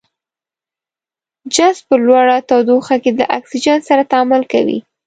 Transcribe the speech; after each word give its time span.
جست 1.53 1.81
په 1.89 1.95
لوړه 2.05 2.37
تودوخه 2.49 2.95
کې 3.03 3.11
له 3.19 3.25
اکسیجن 3.37 3.79
سره 3.89 4.09
تعامل 4.11 4.41
کوي. 4.51 4.79